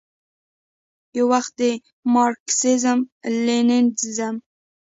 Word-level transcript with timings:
یووخت 1.17 1.53
د 1.59 1.61
مارکسیزم، 2.13 2.99
لیننزم، 3.45 4.35